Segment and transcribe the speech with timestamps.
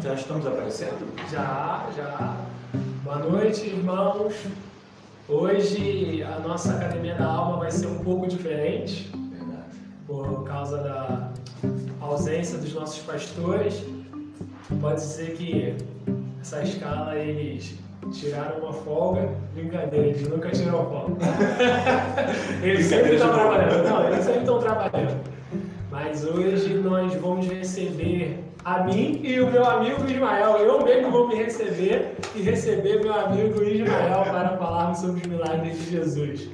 [0.00, 1.12] já, estamos aparecendo?
[1.30, 2.36] Já, já.
[3.02, 4.34] Boa noite, irmãos.
[5.28, 9.10] Hoje a nossa Academia da Alma vai ser um pouco diferente.
[9.30, 9.76] Verdade.
[10.06, 11.30] Por causa da
[12.00, 13.82] ausência dos nossos pastores.
[14.80, 15.74] Pode dizer que
[16.40, 17.74] essa escala eles
[18.12, 19.28] tiraram uma folga.
[19.54, 21.16] Brincadeira, eles nunca tiram folga.
[22.62, 23.88] eles sempre estão trabalhando.
[23.88, 25.38] Não, eles sempre estão trabalhando.
[25.90, 30.58] Mas hoje nós vamos receber a mim e o meu amigo Ismael.
[30.58, 35.78] Eu mesmo vou me receber e receber meu amigo Ismael para falarmos sobre os milagres
[35.78, 36.50] de Jesus.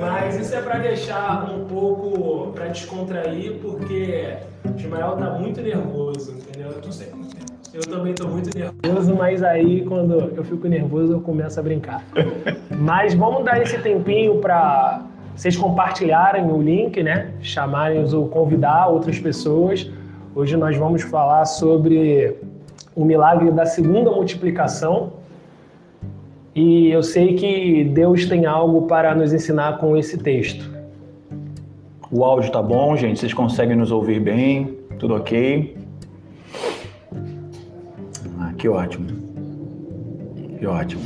[0.00, 4.36] Mas isso é para deixar um pouco para descontrair, porque
[4.74, 6.70] Ismael tá muito nervoso, entendeu?
[6.70, 7.52] Eu tô sempre muito nervoso.
[7.74, 12.02] Eu também tô muito nervoso, mas aí quando eu fico nervoso eu começo a brincar.
[12.70, 15.02] Mas vamos dar esse tempinho para
[15.36, 17.32] vocês compartilharem o link, né?
[17.42, 19.90] Chamarem ou convidar outras pessoas.
[20.34, 22.38] Hoje nós vamos falar sobre
[22.96, 25.12] o milagre da segunda multiplicação.
[26.54, 30.70] E eu sei que Deus tem algo para nos ensinar com esse texto.
[32.10, 33.20] O áudio tá bom, gente?
[33.20, 34.78] Vocês conseguem nos ouvir bem?
[34.98, 35.76] Tudo ok?
[38.40, 39.08] Ah, que ótimo.
[40.58, 41.02] Que ótimo.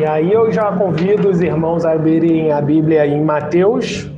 [0.00, 4.10] E aí eu já convido os irmãos a abrirem a Bíblia em Mateus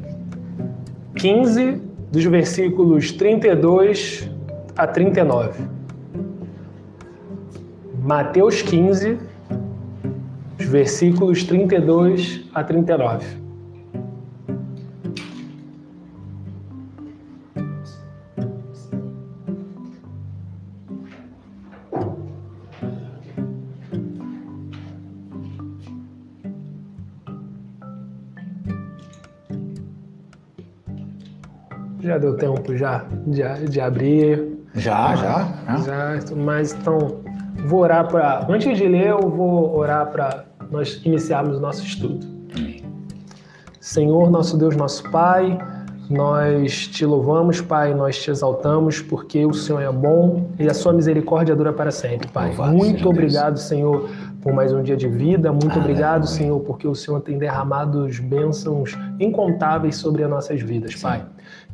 [1.16, 4.30] 15, dos versículos 32
[4.76, 5.64] a 39.
[8.00, 9.18] Mateus 15,
[10.56, 13.41] os versículos 32 a 39.
[32.22, 34.58] Deu tempo já de, de abrir.
[34.74, 35.48] Já, já.
[35.84, 37.20] Já, mas então
[37.66, 38.46] vou orar para.
[38.48, 42.26] Antes de ler, eu vou orar para nós iniciarmos o nosso estudo.
[43.78, 45.58] Senhor, nosso Deus, nosso Pai,
[46.08, 50.92] nós te louvamos, Pai, nós te exaltamos, porque o Senhor é bom e a sua
[50.92, 52.48] misericórdia dura para sempre, Pai.
[52.48, 54.08] Louvado Muito obrigado, Senhor,
[54.40, 55.52] por mais um dia de vida.
[55.52, 61.24] Muito obrigado, Senhor, porque o Senhor tem derramado bênçãos incontáveis sobre as nossas vidas, Pai.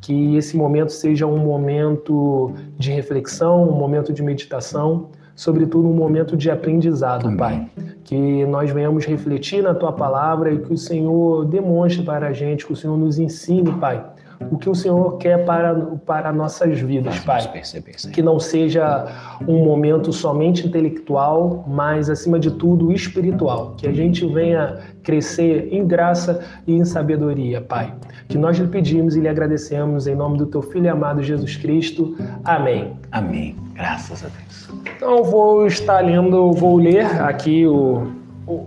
[0.00, 6.36] Que esse momento seja um momento de reflexão, um momento de meditação, sobretudo um momento
[6.36, 7.36] de aprendizado, Amém.
[7.36, 7.70] Pai.
[8.04, 12.66] Que nós venhamos refletir na tua palavra e que o Senhor demonstre para a gente,
[12.66, 14.04] que o Senhor nos ensine, Pai,
[14.50, 15.74] o que o Senhor quer para,
[16.06, 19.06] para nossas vidas, Pai Vamos perceber que não seja
[19.46, 25.86] um momento somente intelectual, mas acima de tudo espiritual, que a gente venha crescer em
[25.86, 27.92] graça e em sabedoria, Pai.
[28.28, 32.16] Que nós lhe pedimos e lhe agradecemos em nome do teu filho amado Jesus Cristo.
[32.44, 32.92] Amém.
[33.10, 33.56] Amém.
[33.74, 34.68] Graças a Deus.
[34.96, 38.06] Então eu vou estar lendo, vou ler aqui o,
[38.46, 38.66] o,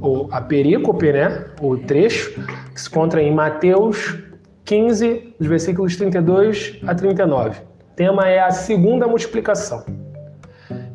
[0.00, 1.46] o- a perícope, né?
[1.60, 2.32] O trecho
[2.72, 4.21] que se encontra em Mateus
[4.64, 7.50] 15, dos versículos 32 a 39.
[7.50, 9.84] O tema é a segunda multiplicação.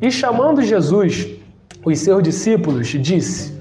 [0.00, 1.28] E chamando Jesus,
[1.84, 3.58] os seus discípulos, disse: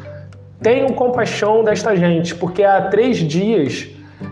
[0.62, 3.90] Tenham compaixão desta gente, porque há três dias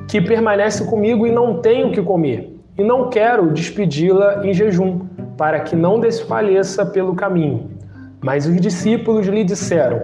[0.08, 5.02] que permanece comigo e não tenho o que comer, e não quero despedi-la em jejum,
[5.38, 7.70] para que não desfaleça pelo caminho.
[8.22, 10.02] Mas os discípulos lhe disseram: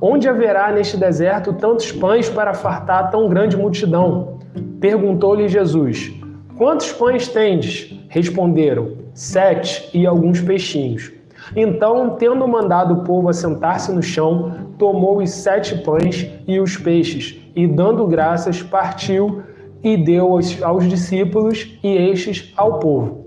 [0.00, 4.38] Onde haverá neste deserto tantos pães para fartar tão grande multidão?
[4.84, 6.12] Perguntou-lhe Jesus:
[6.58, 7.98] Quantos pães tendes?
[8.06, 11.10] Responderam: Sete e alguns peixinhos.
[11.56, 17.40] Então, tendo mandado o povo assentar-se no chão, tomou os sete pães e os peixes,
[17.56, 19.42] e dando graças, partiu
[19.82, 23.24] e deu aos, discípulos e estes ao povo.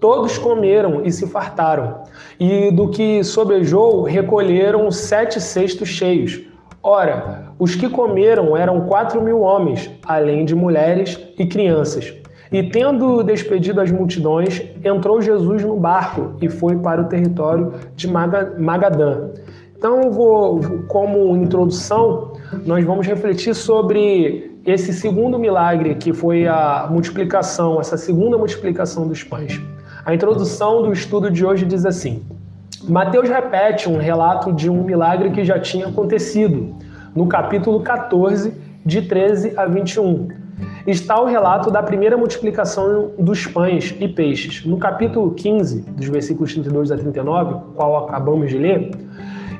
[0.00, 2.02] Todos comeram e se fartaram,
[2.40, 6.47] e do que sobrejou recolheram sete cestos cheios.
[6.82, 12.14] Ora, os que comeram eram quatro mil homens, além de mulheres e crianças.
[12.50, 18.08] E tendo despedido as multidões, entrou Jesus no barco e foi para o território de
[18.08, 19.30] Maga- Magadã.
[19.76, 22.32] Então, vou, como introdução,
[22.64, 29.22] nós vamos refletir sobre esse segundo milagre que foi a multiplicação, essa segunda multiplicação dos
[29.22, 29.60] pães.
[30.04, 32.22] A introdução do estudo de hoje diz assim:
[32.84, 36.76] Mateus repete um relato de um milagre que já tinha acontecido,
[37.14, 38.54] no capítulo 14,
[38.84, 40.28] de 13 a 21.
[40.86, 44.64] Está o relato da primeira multiplicação dos pães e peixes.
[44.64, 48.90] No capítulo 15, dos versículos 32 a 39, qual acabamos de ler,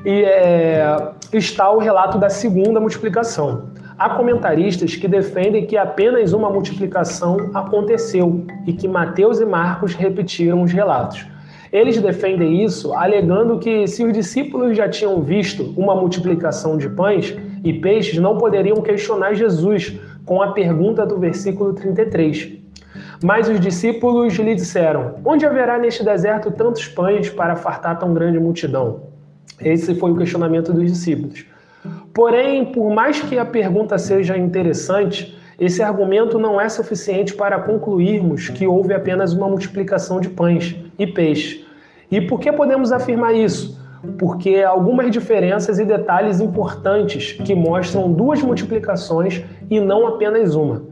[0.05, 3.69] e, é, está o relato da segunda multiplicação.
[3.97, 10.61] Há comentaristas que defendem que apenas uma multiplicação aconteceu e que Mateus e Marcos repetiram
[10.61, 11.28] os relatos.
[11.71, 17.35] Eles defendem isso alegando que se os discípulos já tinham visto uma multiplicação de pães
[17.63, 22.59] e peixes, não poderiam questionar Jesus com a pergunta do versículo 33.
[23.23, 28.39] Mas os discípulos lhe disseram: Onde haverá neste deserto tantos pães para fartar tão grande
[28.39, 29.01] multidão?
[29.61, 31.45] Esse foi o questionamento dos discípulos.
[32.13, 38.47] Porém, por mais que a pergunta seja interessante, esse argumento não é suficiente para concluirmos
[38.49, 41.65] que houve apenas uma multiplicação de pães e peixes.
[42.09, 43.77] E por que podemos afirmar isso?
[44.17, 50.83] Porque algumas diferenças e detalhes importantes que mostram duas multiplicações e não apenas uma.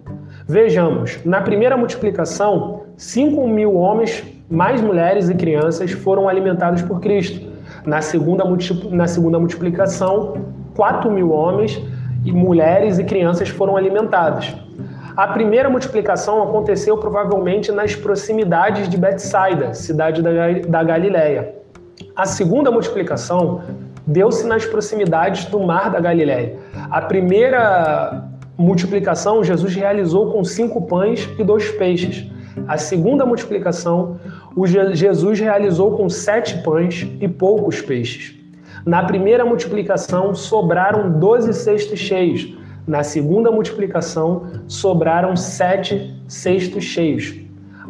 [0.46, 7.48] Vejamos, na primeira multiplicação, 5 mil homens, mais mulheres e crianças foram alimentados por Cristo.
[7.86, 8.44] Na segunda,
[8.92, 10.36] na segunda multiplicação,
[10.76, 11.82] 4 mil homens,
[12.28, 14.54] e mulheres e crianças foram alimentados.
[15.16, 20.22] A primeira multiplicação aconteceu provavelmente nas proximidades de Betsaida, cidade
[20.68, 21.56] da Galiléia.
[22.16, 23.62] A segunda multiplicação
[24.06, 26.58] deu-se nas proximidades do mar da Galiléia.
[26.92, 28.26] A primeira
[28.58, 32.30] multiplicação Jesus realizou com cinco pães e dois peixes.
[32.68, 34.20] A segunda multiplicação,
[34.94, 38.36] Jesus realizou com sete pães e poucos peixes.
[38.86, 42.54] Na primeira multiplicação, sobraram doze cestos cheios.
[42.88, 47.36] Na segunda multiplicação, sobraram sete cestos cheios.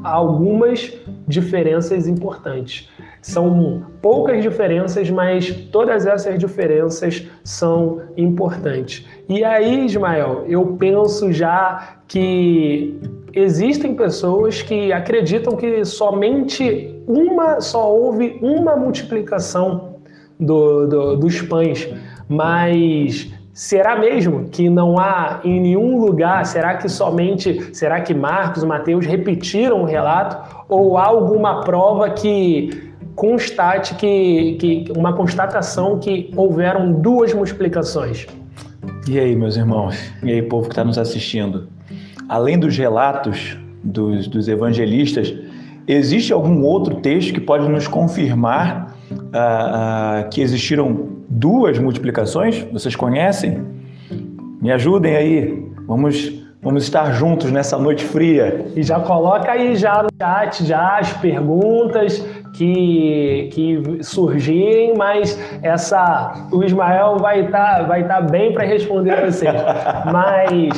[0.03, 0.93] Há algumas
[1.27, 2.89] diferenças importantes.
[3.21, 9.05] São poucas diferenças, mas todas essas diferenças são importantes.
[9.27, 12.99] E aí, Ismael, eu penso já que
[13.33, 19.96] existem pessoas que acreditam que somente uma, só houve uma multiplicação
[20.39, 21.87] do, do, dos pães,
[22.29, 26.45] mas será mesmo que não há em nenhum lugar?
[26.45, 30.37] Será que somente, será que Marcos e Mateus repetiram o relato?
[30.69, 38.27] Ou há alguma prova que constate que, que uma constatação que houveram duas multiplicações?
[39.09, 40.13] E aí, meus irmãos?
[40.21, 41.67] E aí, povo que está nos assistindo?
[42.29, 45.33] Além dos relatos dos, dos evangelistas,
[45.87, 48.96] existe algum outro texto que pode nos confirmar
[49.33, 52.65] ah, ah, que existiram duas multiplicações?
[52.71, 53.63] Vocês conhecem?
[54.61, 55.67] Me ajudem aí.
[55.85, 58.65] Vamos, vamos estar juntos nessa noite fria.
[58.75, 66.47] E já coloca aí já no chat já as perguntas que, que surgirem, mas essa
[66.51, 69.53] o Ismael vai estar tá, vai tá bem para responder vocês.
[70.11, 70.69] mas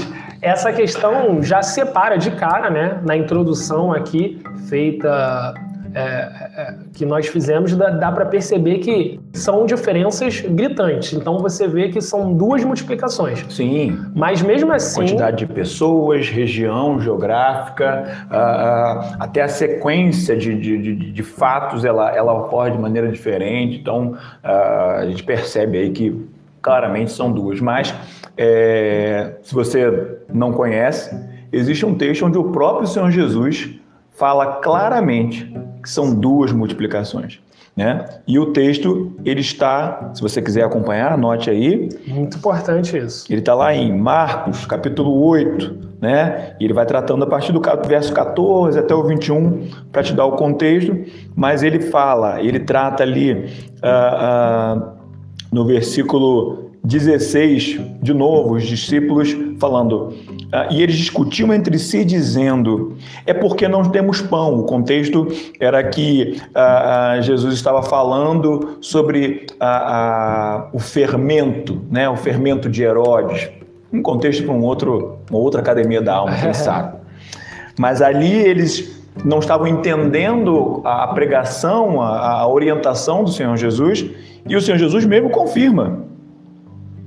[0.41, 5.53] essa questão já separa de cara, né, na introdução aqui feita
[5.93, 11.13] é, é, que nós fizemos, dá, dá para perceber que são diferenças gritantes.
[11.13, 13.45] Então você vê que são duas multiplicações.
[13.49, 13.97] Sim.
[14.15, 15.01] Mas mesmo assim.
[15.01, 21.85] Quantidade de pessoas, região geográfica, uh, uh, até a sequência de, de, de, de, fatos
[21.85, 23.77] ela, ela ocorre de maneira diferente.
[23.77, 24.13] Então
[24.43, 26.27] uh, a gente percebe aí que
[26.61, 27.59] claramente são duas.
[27.59, 27.93] Mas
[28.37, 31.15] é, se você não conhece,
[31.51, 33.79] existe um texto onde o próprio Senhor Jesus
[34.19, 37.39] fala claramente que são duas multiplicações.
[37.75, 38.03] Né?
[38.27, 41.87] E o texto, ele está, se você quiser acompanhar, anote aí.
[42.05, 43.25] Muito importante isso.
[43.31, 46.55] Ele está lá em Marcos, capítulo 8, né?
[46.59, 50.25] E ele vai tratando a partir do verso 14 até o 21, para te dar
[50.25, 50.93] o contexto,
[51.33, 54.91] mas ele fala, ele trata ali uh, uh,
[55.49, 62.95] no versículo 16, de novo, os discípulos falando, uh, e eles discutiam entre si, dizendo:
[63.25, 64.59] é porque não temos pão.
[64.59, 65.27] O contexto
[65.59, 73.49] era que uh, Jesus estava falando sobre uh, o fermento, né, o fermento de Herodes.
[73.91, 76.97] Um contexto para um outro, uma outra academia da alma, quem sabe.
[77.77, 84.05] Mas ali eles não estavam entendendo a pregação, a, a orientação do Senhor Jesus,
[84.47, 86.08] e o Senhor Jesus mesmo confirma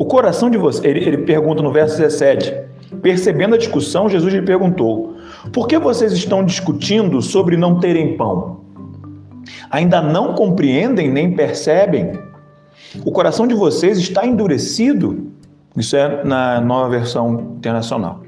[0.02, 2.52] o coração de você, ele, ele pergunta no verso 17,
[3.00, 5.14] percebendo a discussão, Jesus lhe perguntou:
[5.52, 8.62] Por que vocês estão discutindo sobre não terem pão?
[9.70, 12.18] Ainda não compreendem nem percebem?
[13.04, 15.30] O coração de vocês está endurecido?
[15.76, 18.22] Isso é na nova versão internacional.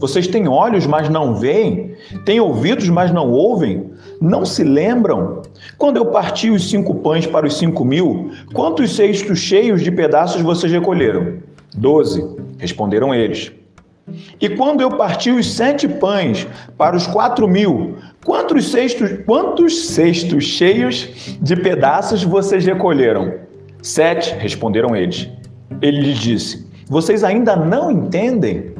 [0.00, 1.94] Vocês têm olhos, mas não veem,
[2.24, 3.88] têm ouvidos, mas não ouvem,
[4.24, 5.42] não se lembram?
[5.76, 10.40] Quando eu parti os cinco pães para os cinco mil, quantos cestos cheios de pedaços
[10.40, 11.34] vocês recolheram?
[11.76, 12.24] Doze,
[12.58, 13.52] responderam eles.
[14.40, 20.44] E quando eu parti os sete pães para os quatro mil, quantos cestos, quantos cestos
[20.44, 23.34] cheios de pedaços vocês recolheram?
[23.82, 25.28] Sete, responderam eles.
[25.82, 28.74] Ele lhes disse: Vocês ainda não entendem?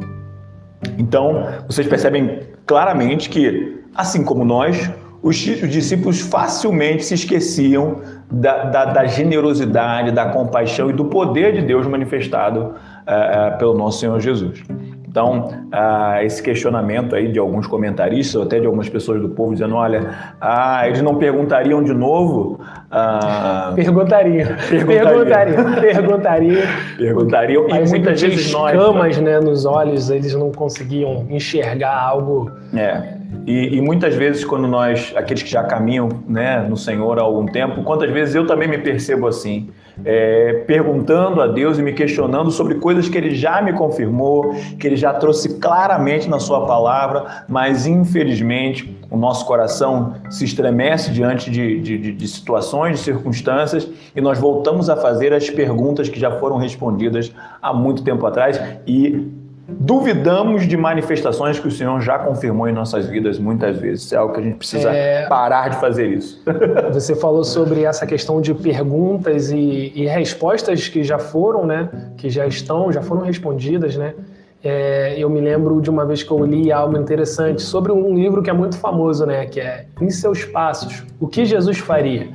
[0.98, 4.90] Então, vocês percebem claramente que, assim como nós,
[5.24, 11.62] os, discípulos facilmente se esqueciam da, da, da, generosidade, da compaixão e do poder de
[11.62, 14.62] Deus manifestado uh, pelo nosso Senhor Jesus.
[15.08, 19.52] Então, uh, esse questionamento aí de alguns comentaristas, ou até de algumas pessoas do povo,
[19.52, 22.60] dizendo: olha, ah, eles não perguntariam de novo?
[22.90, 23.74] Uh...
[23.76, 24.58] Perguntaria.
[24.68, 25.64] Perguntaria.
[25.80, 26.62] Perguntaria.
[26.98, 27.68] Perguntariam.
[27.68, 28.76] E muitas vezes nós.
[28.76, 32.50] camas né, nos olhos, eles não conseguiam enxergar algo.
[32.74, 33.23] É.
[33.46, 37.46] E, e, muitas vezes, quando nós, aqueles que já caminham né, no Senhor há algum
[37.46, 39.70] tempo, quantas vezes eu também me percebo assim
[40.04, 44.86] é, perguntando a Deus e me questionando sobre coisas que Ele já me confirmou, que
[44.86, 51.50] Ele já trouxe claramente na Sua palavra, mas infelizmente o nosso coração se estremece diante
[51.50, 56.30] de, de, de situações, de circunstâncias e nós voltamos a fazer as perguntas que já
[56.38, 62.68] foram respondidas há muito tempo atrás e duvidamos de manifestações que o Senhor já confirmou
[62.68, 64.12] em nossas vidas muitas vezes.
[64.12, 65.26] É algo que a gente precisa é...
[65.26, 66.42] parar de fazer isso.
[66.92, 71.88] Você falou sobre essa questão de perguntas e, e, respostas que já foram, né?
[72.16, 74.14] Que já estão, já foram respondidas, né?
[74.62, 78.42] É, eu me lembro de uma vez que eu li algo interessante sobre um livro
[78.42, 79.46] que é muito famoso, né?
[79.46, 82.28] Que é Em Seus Passos, O que Jesus Faria?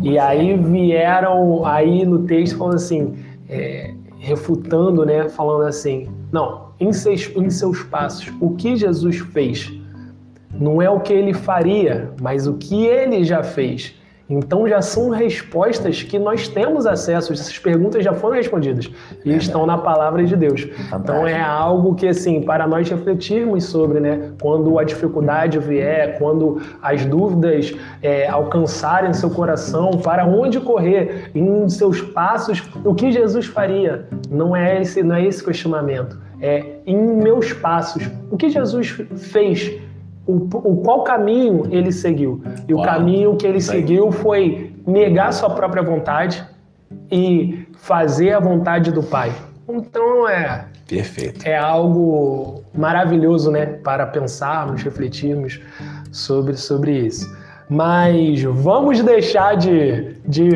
[0.00, 3.14] E aí vieram aí no texto falando assim,
[3.48, 5.28] é, refutando, né?
[5.28, 8.32] Falando assim, não, em seus, em seus passos.
[8.40, 9.72] O que Jesus fez
[10.50, 13.94] não é o que ele faria, mas o que ele já fez.
[14.28, 18.90] Então já são respostas que nós temos acesso, essas perguntas já foram respondidas
[19.24, 20.62] e é estão na palavra de Deus.
[20.62, 20.96] Fantástico.
[21.00, 26.60] Então é algo que assim, para nós refletirmos sobre, né, quando a dificuldade vier, quando
[26.80, 33.46] as dúvidas é, alcançarem seu coração, para onde correr, em seus passos, o que Jesus
[33.46, 34.08] faria?
[34.30, 38.10] Não é esse, não é esse questionamento é, em meus passos.
[38.30, 39.80] O que Jesus fez?
[40.26, 42.42] O, o qual caminho ele seguiu?
[42.66, 46.44] E o caminho que ele seguiu foi negar sua própria vontade
[47.10, 49.32] e fazer a vontade do Pai.
[49.68, 51.46] Então é perfeito.
[51.46, 55.60] É algo maravilhoso, né, para pensarmos, refletirmos
[56.10, 57.26] sobre sobre isso.
[57.68, 60.50] Mas vamos deixar de, de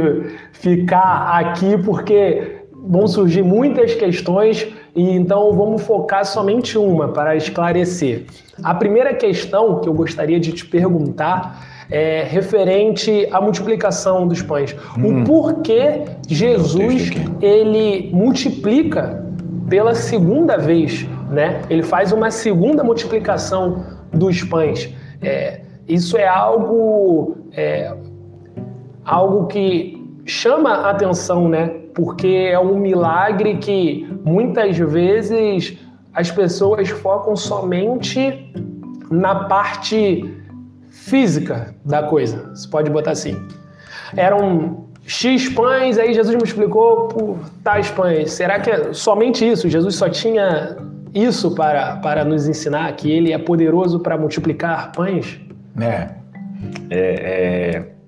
[0.53, 4.67] ficar aqui porque vão surgir muitas questões
[4.99, 8.25] e então vamos focar somente uma para esclarecer.
[8.65, 14.75] A primeira questão que eu gostaria de te perguntar é referente à multiplicação dos pães.
[14.99, 15.23] Hum.
[15.23, 19.25] O porquê Jesus ele multiplica
[19.69, 21.63] pela segunda vez, né?
[21.71, 24.93] Ele faz uma segunda multiplicação dos pães.
[25.23, 27.95] É, isso é algo é,
[29.05, 31.69] algo que chama a atenção, né?
[31.95, 35.77] Porque é um milagre que muitas vezes
[36.13, 38.53] as pessoas focam somente
[39.11, 40.35] na parte
[40.91, 42.51] física da coisa.
[42.55, 43.37] Você pode botar assim.
[44.17, 48.33] Eram X pães, aí Jesus multiplicou por tais pães.
[48.33, 49.69] Será que é somente isso?
[49.69, 50.77] Jesus só tinha
[51.15, 55.41] isso para, para nos ensinar que ele é poderoso para multiplicar pães?
[55.81, 56.09] É.
[56.91, 57.99] é, é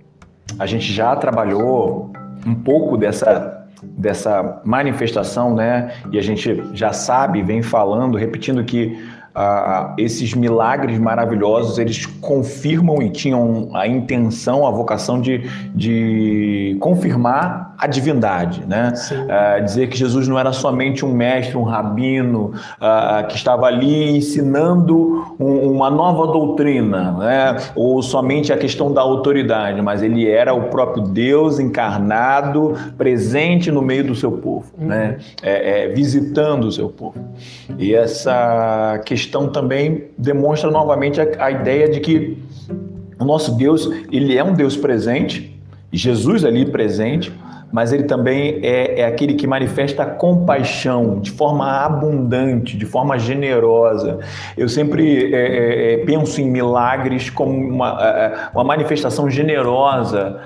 [0.59, 2.11] a gente já trabalhou
[2.47, 5.93] um pouco dessa dessa manifestação, né?
[6.13, 8.99] E a gente já sabe, vem falando, repetindo que
[9.35, 15.43] ah, esses milagres maravilhosos eles confirmam e tinham a intenção, a vocação de,
[15.75, 18.93] de confirmar a divindade, né?
[19.29, 24.17] Ah, dizer que Jesus não era somente um mestre, um rabino ah, que estava ali
[24.17, 27.57] ensinando um, uma nova doutrina, né?
[27.75, 33.81] Ou somente a questão da autoridade, mas ele era o próprio Deus encarnado, presente no
[33.81, 34.87] meio do seu povo, uhum.
[34.87, 35.19] né?
[35.43, 37.19] É, é, visitando o seu povo.
[37.79, 42.39] E essa questão questão também demonstra novamente a, a ideia de que
[43.19, 45.57] o nosso Deus, ele é um Deus presente,
[45.93, 47.33] Jesus ali presente,
[47.73, 54.19] mas ele também é, é, aquele que manifesta compaixão de forma abundante, de forma generosa.
[54.57, 60.41] Eu sempre é, é, é penso em milagres como uma, é, é, uma manifestação generosa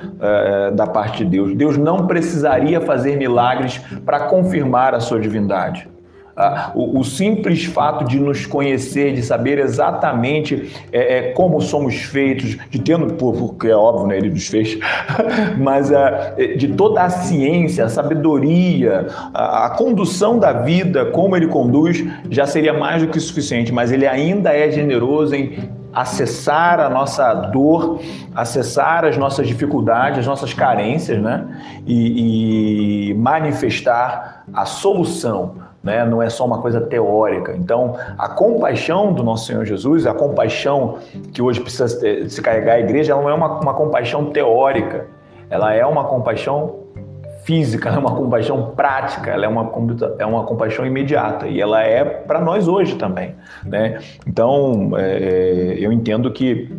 [0.75, 1.55] da parte de Deus.
[1.55, 5.89] Deus não precisaria fazer milagres para confirmar a sua divindade.
[6.37, 11.95] Ah, o, o, simples fato de nos conhecer, de saber exatamente é, é, como somos
[11.95, 14.77] feitos, de tendo, porque é óbvio, né, ele nos fez,
[15.57, 21.37] mas ah, é, de toda a ciência, a sabedoria, a, a, condução da vida, como
[21.37, 25.57] ele conduz, já seria mais do que suficiente, mas ele ainda é generoso em
[25.93, 28.01] acessar a nossa dor,
[28.35, 31.47] acessar as nossas dificuldades, as nossas carências, né?
[31.87, 35.63] E, e manifestar a solução.
[35.85, 36.03] Né?
[36.07, 37.55] Não é só uma coisa teórica.
[37.55, 40.99] Então, a compaixão do nosso Senhor Jesus, a compaixão
[41.33, 41.89] que hoje precisa
[42.27, 45.07] se carregar a igreja, ela não é uma, uma compaixão teórica.
[45.51, 46.77] Ela é uma compaixão
[47.45, 49.71] física, ela é uma compaixão prática, ela é uma,
[50.19, 53.35] é uma compaixão imediata e ela é para nós hoje também.
[53.63, 54.01] Né?
[54.27, 56.75] Então, é, eu entendo que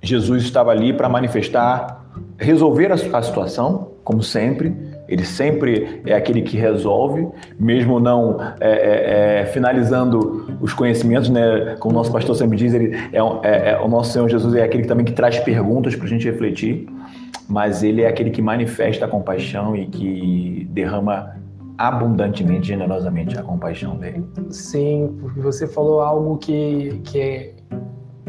[0.00, 2.04] Jesus estava ali para manifestar,
[2.38, 7.26] resolver a, a situação, como sempre, ele sempre é aquele que resolve,
[7.58, 11.76] mesmo não é, é, é, finalizando os conhecimentos, né?
[11.80, 14.62] Como o nosso pastor sempre diz, ele é, é, é o nosso Senhor Jesus é
[14.62, 16.86] aquele que também que traz perguntas para a gente refletir
[17.48, 21.34] mas ele é aquele que manifesta a compaixão e que derrama
[21.78, 24.24] abundantemente, generosamente a compaixão dele.
[24.50, 27.54] Sim, porque você falou algo que, que,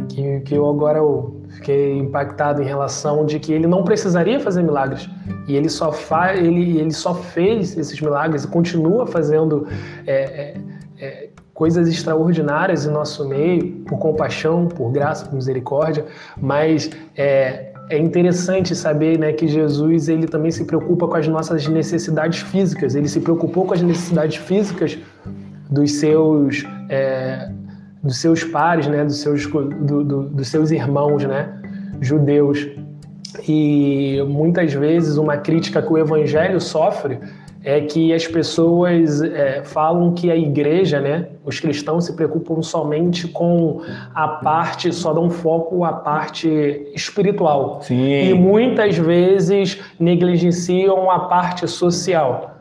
[0.07, 4.61] que, que eu agora eu fiquei impactado em relação de que ele não precisaria fazer
[4.61, 5.09] milagres
[5.49, 9.67] e ele só faz, ele, ele só fez esses milagres e continua fazendo
[10.05, 10.57] é, é,
[10.99, 16.05] é, coisas extraordinárias em nosso meio por compaixão, por graça, por misericórdia,
[16.39, 21.67] mas é, é interessante saber né, que Jesus ele também se preocupa com as nossas
[21.67, 22.93] necessidades físicas.
[22.93, 24.99] Ele se preocupou com as necessidades físicas
[25.67, 27.49] dos seus é,
[28.03, 31.59] dos seus pares, né, dos seus do, do, dos seus irmãos, né,
[31.99, 32.69] judeus.
[33.47, 37.19] E muitas vezes uma crítica que o Evangelho sofre
[37.63, 43.27] é que as pessoas é, falam que a igreja, né, os cristãos se preocupam somente
[43.27, 43.81] com
[44.15, 46.49] a parte, só dão foco à parte
[46.95, 47.81] espiritual.
[47.81, 48.29] Sim.
[48.29, 52.59] E muitas vezes negligenciam a parte social.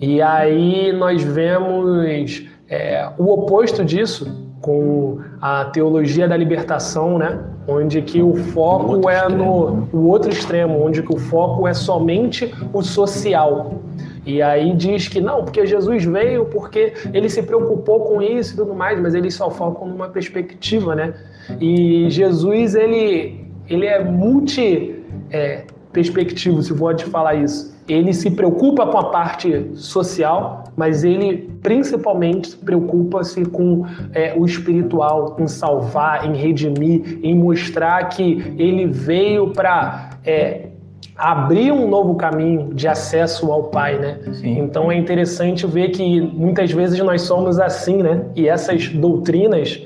[0.00, 7.38] E aí nós vemos é, o oposto disso com a teologia da libertação, né?
[7.66, 12.52] onde que o foco é no o outro extremo, onde que o foco é somente
[12.72, 13.80] o social.
[14.26, 18.56] E aí diz que não, porque Jesus veio, porque ele se preocupou com isso e
[18.56, 21.14] tudo mais, mas eles só focam numa perspectiva, né?
[21.60, 27.74] E Jesus, ele, ele é multi é, perspectivo, se pode falar isso.
[27.88, 35.36] Ele se preocupa com a parte social, mas ele principalmente preocupa-se com é, o espiritual,
[35.38, 40.68] em salvar, em redimir, em mostrar que ele veio para é,
[41.16, 44.20] abrir um novo caminho de acesso ao Pai, né?
[44.32, 44.58] Sim.
[44.58, 48.24] Então é interessante ver que muitas vezes nós somos assim, né?
[48.34, 49.82] E essas doutrinas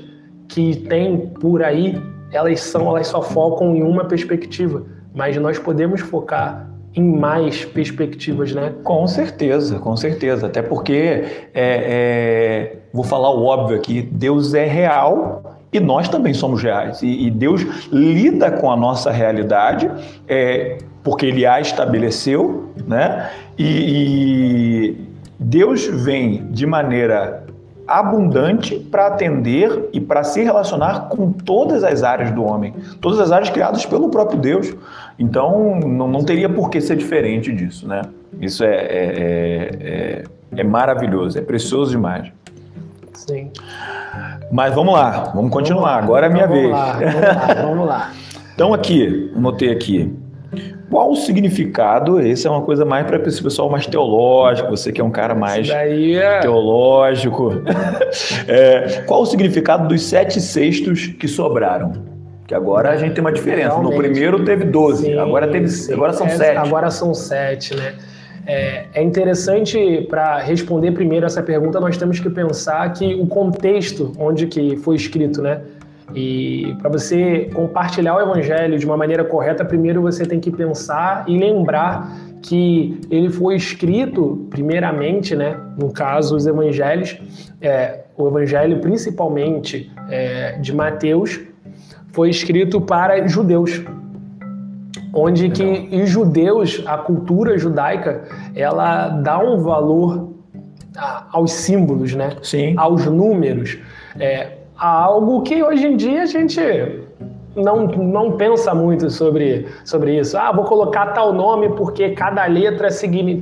[0.47, 5.99] que tem por aí, elas são, elas só focam em uma perspectiva, mas nós podemos
[5.99, 8.73] focar em mais perspectivas, né?
[8.83, 10.47] Com certeza, com certeza.
[10.47, 16.33] Até porque, é, é, vou falar o óbvio aqui, Deus é real e nós também
[16.33, 17.01] somos reais.
[17.01, 19.91] E, e Deus lida com a nossa realidade,
[20.27, 23.29] é, porque Ele a estabeleceu, né?
[23.57, 23.65] E,
[24.87, 24.97] e
[25.37, 27.45] Deus vem de maneira
[27.87, 33.31] abundante para atender e para se relacionar com todas as áreas do homem, todas as
[33.31, 34.73] áreas criadas pelo próprio Deus.
[35.19, 38.01] Então, não, não teria por que ser diferente disso, né?
[38.41, 42.31] Isso é, é, é, é, é maravilhoso, é precioso demais.
[43.13, 43.51] Sim.
[44.51, 45.97] Mas vamos lá, vamos continuar.
[45.97, 46.73] Agora é a minha vamos vez.
[46.73, 48.11] Lá, vamos lá, vamos lá.
[48.53, 50.24] então, aqui, anotei aqui.
[50.89, 52.19] Qual o significado?
[52.19, 55.33] Esse é uma coisa mais para esse pessoal mais teológico, você que é um cara
[55.33, 56.39] mais é...
[56.39, 57.51] teológico.
[58.47, 61.93] é, qual o significado dos sete sextos que sobraram?
[62.47, 63.69] Que agora a gente tem uma diferença.
[63.69, 63.91] Realmente.
[63.91, 66.57] No primeiro teve 12, sim, agora, teve, agora são é, sete.
[66.57, 67.95] Agora são sete, né?
[68.47, 74.11] É, é interessante para responder primeiro essa pergunta, nós temos que pensar que o contexto
[74.19, 75.61] onde que foi escrito, né?
[76.13, 81.25] E para você compartilhar o evangelho de uma maneira correta, primeiro você tem que pensar
[81.27, 87.19] e lembrar que ele foi escrito, primeiramente, né, no caso, os evangelhos,
[87.59, 91.39] é, o evangelho principalmente é, de Mateus,
[92.09, 93.83] foi escrito para judeus,
[95.11, 98.23] onde que os judeus, a cultura judaica,
[98.55, 100.35] ela dá um valor
[101.31, 102.37] aos símbolos, né?
[102.41, 102.73] Sim.
[102.77, 103.77] Aos números.
[104.19, 106.59] É, a algo que hoje em dia a gente
[107.55, 110.37] não, não pensa muito sobre, sobre isso.
[110.37, 112.89] Ah, vou colocar tal nome porque cada letra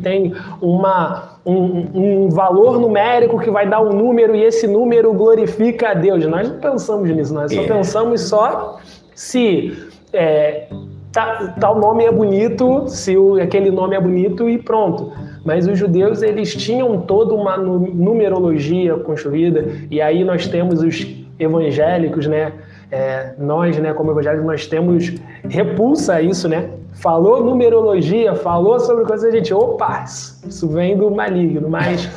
[0.02, 5.89] tem uma, um, um valor numérico que vai dar um número e esse número glorifica
[5.89, 6.26] a Deus.
[6.26, 7.67] Nós não pensamos nisso, nós só é.
[7.67, 8.80] pensamos só
[9.15, 9.74] se
[10.13, 10.67] é,
[11.60, 15.12] tal nome é bonito, se aquele nome é bonito e pronto.
[15.43, 22.28] Mas os judeus eles tinham toda uma numerologia construída e aí nós temos os evangélicos,
[22.28, 22.54] né?
[22.91, 25.13] É, nós, né, como evangélicos, nós temos
[25.50, 26.69] repulsa a isso, né?
[26.93, 32.08] Falou numerologia, falou sobre coisas, a gente, opa, isso vem do maligno, mas,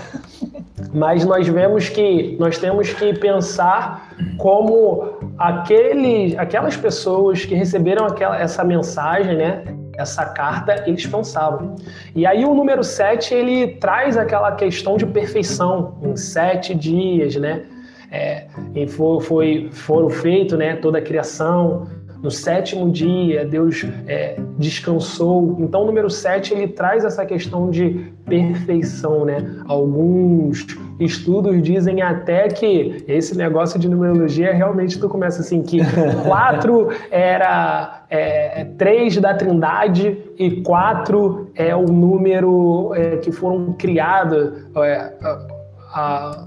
[0.93, 8.39] mas nós vemos que nós temos que pensar como aqueles, aquelas pessoas que receberam aquela,
[8.39, 9.63] essa mensagem, né?
[9.99, 11.77] essa carta, eles pensavam.
[12.15, 17.65] E aí o número 7, ele traz aquela questão de perfeição, em sete dias, né?
[18.11, 21.87] É, e foi, foi, foram feitos né, toda a criação,
[22.23, 25.57] no sétimo dia, Deus é, descansou.
[25.61, 29.63] Então, o número 7 ele traz essa questão de perfeição, né?
[29.67, 30.67] Alguns
[30.99, 35.79] estudos dizem até que esse negócio de numerologia realmente tu começa assim que
[36.27, 44.65] quatro era é, três da Trindade e quatro é o número é, que foram criados
[44.77, 45.13] é,
[45.93, 46.47] a,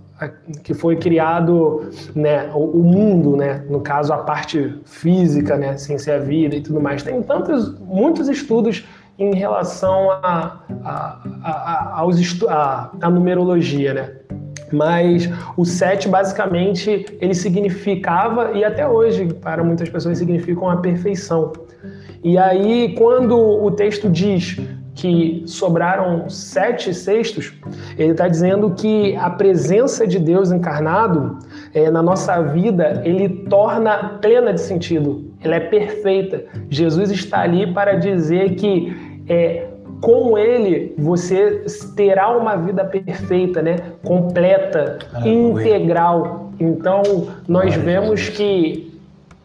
[0.63, 6.11] que foi criado né, o, mundo, né, no caso a parte física, né, sem ser
[6.11, 7.03] a vida e tudo mais.
[7.03, 8.85] Tem tantos, muitos estudos
[9.17, 14.11] em relação a, a, a, aos a, a numerologia, né?
[14.71, 21.51] Mas o 7 basicamente ele significava e até hoje para muitas pessoas significam a perfeição.
[22.23, 24.57] E aí quando o texto diz
[24.99, 27.53] que sobraram sete sextos,
[27.97, 31.39] ele está dizendo que a presença de Deus encarnado
[31.73, 36.43] é, na nossa vida, ele torna plena de sentido, ela é perfeita.
[36.69, 39.67] Jesus está ali para dizer que é,
[40.01, 41.63] com ele você
[41.95, 43.77] terá uma vida perfeita, né?
[44.03, 46.51] completa, integral.
[46.59, 47.03] Então,
[47.47, 48.99] nós vemos que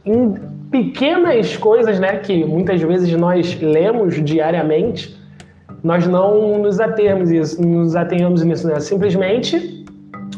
[0.04, 0.34] em
[0.68, 5.16] pequenas coisas né, que muitas vezes nós lemos diariamente,
[5.84, 8.80] nós não nos atermos isso, nos atenhamos nisso, né?
[8.80, 9.84] Simplesmente,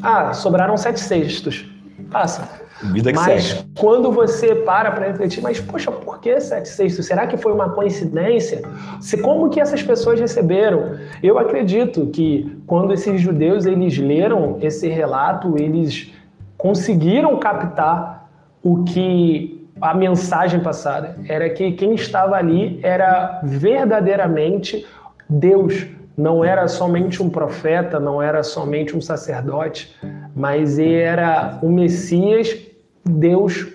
[0.03, 1.65] ah, sobraram sete sextos.
[2.11, 2.67] Passa.
[2.83, 3.71] Vida que mas segue.
[3.79, 7.07] quando você para para refletir, mas poxa, por que sete sextos?
[7.07, 8.61] Será que foi uma coincidência?
[9.01, 10.97] Se, como que essas pessoas receberam?
[11.23, 16.13] Eu acredito que quando esses judeus eles leram esse relato, eles
[16.59, 18.29] conseguiram captar
[18.63, 24.85] o que a mensagem passada era que quem estava ali era verdadeiramente
[25.29, 25.87] Deus
[26.17, 29.95] não era somente um profeta, não era somente um sacerdote,
[30.35, 32.57] mas era o Messias,
[33.05, 33.67] Deus,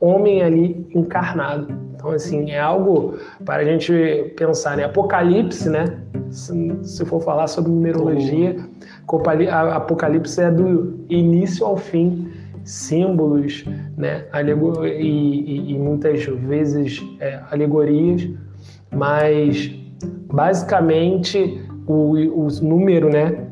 [0.00, 1.68] homem ali encarnado.
[1.94, 3.92] Então, assim, é algo para a gente
[4.36, 4.84] pensar, né?
[4.84, 5.98] Apocalipse, né?
[6.30, 8.56] Se, for falar sobre numerologia,
[9.50, 12.32] Apocalipse é do início ao fim,
[12.64, 13.64] símbolos,
[13.96, 14.24] né?
[14.84, 18.28] e, e, e muitas vezes é, alegorias,
[18.90, 19.79] mas
[20.32, 23.46] Basicamente, o, o número, né?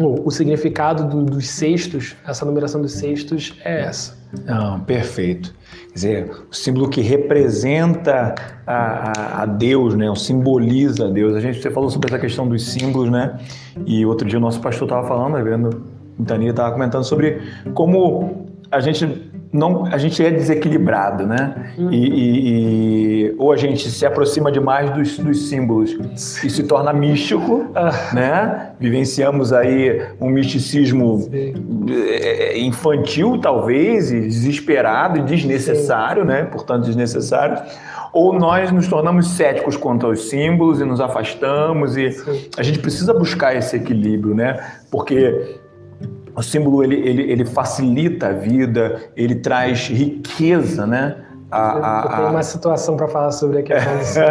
[0.00, 4.16] O, o significado do, dos cestos, essa numeração dos cestos é essa.
[4.44, 5.54] Não, perfeito.
[5.88, 8.34] Quer dizer, o símbolo que representa
[8.66, 10.10] a, a, Deus, né?
[10.10, 11.34] O simboliza a Deus.
[11.34, 13.38] A gente você falou sobre essa questão dos símbolos, né?
[13.86, 15.82] E outro dia o nosso pastor estava falando, vendo,
[16.26, 17.40] Tania estava comentando sobre
[17.74, 21.72] como a gente não, a gente é desequilibrado, né?
[21.78, 21.90] Hum.
[21.90, 25.96] E, e, e, ou a gente se aproxima demais dos, dos símbolos
[26.44, 27.90] e se torna místico, ah.
[28.12, 28.70] né?
[28.78, 31.54] Vivenciamos aí um misticismo Sim.
[31.88, 36.28] É, infantil, talvez, e desesperado e desnecessário, Sim.
[36.28, 36.44] né?
[36.44, 37.62] Portanto, desnecessário.
[38.12, 42.08] Ou nós nos tornamos céticos quanto aos símbolos e nos afastamos e
[42.56, 44.58] a gente precisa buscar esse equilíbrio, né?
[44.90, 45.58] Porque
[46.36, 51.16] o símbolo ele, ele, ele facilita a vida, ele traz riqueza, né?
[51.50, 54.24] A, a, Eu tenho uma situação para falar sobre a questão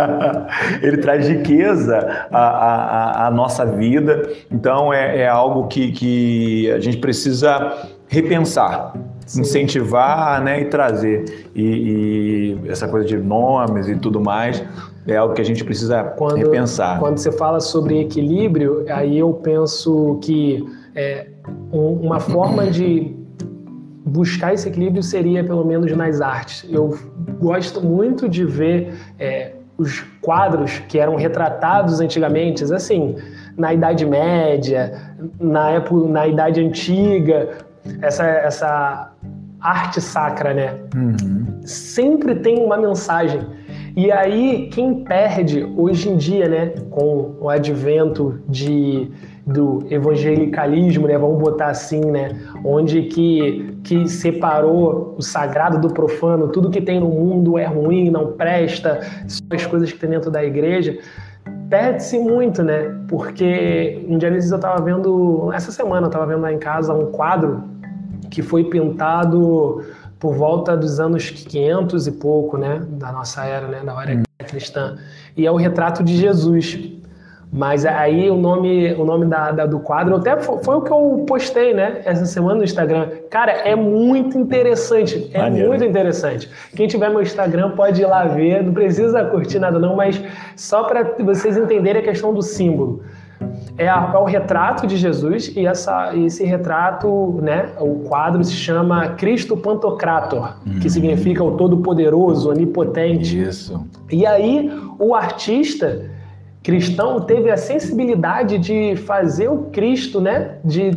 [0.82, 6.80] Ele traz riqueza à, à, à, nossa vida, então é, é algo que, que a
[6.80, 8.94] gente precisa repensar,
[9.26, 9.42] Sim.
[9.42, 11.50] incentivar né, e trazer.
[11.54, 14.64] E, e, essa coisa de nomes e tudo mais
[15.06, 16.98] é algo que a gente precisa quando, repensar.
[16.98, 21.26] Quando você fala sobre equilíbrio, aí eu penso que é,
[21.72, 23.14] uma forma de
[24.04, 26.66] buscar esse equilíbrio seria pelo menos nas artes.
[26.70, 26.96] Eu
[27.40, 33.16] gosto muito de ver é, os quadros que eram retratados antigamente, assim,
[33.56, 34.92] na Idade Média,
[35.40, 37.58] na época, na Idade Antiga,
[38.00, 39.12] essa, essa
[39.60, 40.74] arte sacra, né?
[40.94, 41.46] Uhum.
[41.64, 43.40] Sempre tem uma mensagem.
[43.96, 49.10] E aí, quem perde hoje em dia, né, com o advento de
[49.46, 52.30] do evangelicalismo, né, vamos botar assim, né,
[52.64, 58.10] onde que, que separou o sagrado do profano, tudo que tem no mundo é ruim,
[58.10, 60.98] não presta, só as coisas que tem dentro da igreja,
[61.68, 66.40] perde-se muito, né, porque um dia desses eu estava vendo, essa semana eu estava vendo
[66.40, 67.64] lá em casa um quadro
[68.30, 69.84] que foi pintado
[70.18, 74.96] por volta dos anos 500 e pouco, né, da nossa era, né, da era cristã.
[75.36, 76.94] E é o retrato de Jesus.
[77.56, 80.90] Mas aí o nome, o nome da, da do quadro até foi, foi, o que
[80.90, 83.06] eu postei, né, essa semana no Instagram.
[83.30, 85.68] Cara, é muito interessante, é Maneiro.
[85.68, 86.50] muito interessante.
[86.74, 90.20] Quem tiver meu Instagram pode ir lá ver, não precisa curtir nada não, mas
[90.56, 93.02] só para vocês entenderem a questão do símbolo.
[93.78, 98.54] É, a, é, o retrato de Jesus e essa, esse retrato, né, o quadro se
[98.54, 100.80] chama Cristo Pantocrator, hum.
[100.80, 103.40] que significa o Todo-Poderoso, Onipotente.
[103.40, 103.86] Isso.
[104.10, 106.13] E aí o artista
[106.64, 110.92] cristão teve a sensibilidade de fazer o Cristo, né, de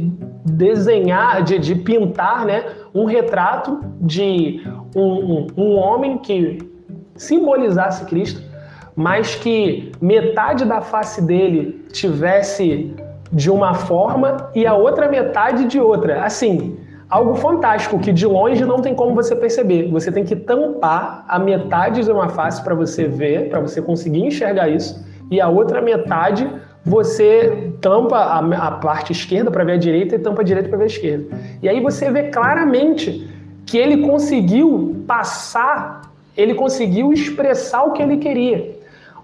[0.45, 2.63] desenhar, de, de pintar, né,
[2.95, 4.62] um retrato de
[4.95, 6.58] um, um, um homem que
[7.17, 8.41] simbolizasse Cristo,
[8.95, 12.95] mas que metade da face dele tivesse
[13.30, 16.23] de uma forma e a outra metade de outra.
[16.23, 16.77] Assim,
[17.10, 19.91] algo fantástico que de longe não tem como você perceber.
[19.91, 24.25] Você tem que tampar a metade de uma face para você ver, para você conseguir
[24.25, 26.48] enxergar isso e a outra metade
[26.86, 30.78] você tampa a, a parte esquerda para ver a direita e tampa a direita para
[30.78, 31.38] ver a esquerda.
[31.62, 33.28] E aí você vê claramente
[33.66, 38.78] que ele conseguiu passar, ele conseguiu expressar o que ele queria.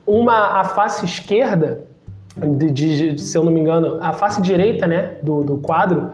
[0.06, 1.86] Uma a face esquerda,
[2.36, 6.12] de, de, se eu não me engano, a face direita, né, do, do quadro,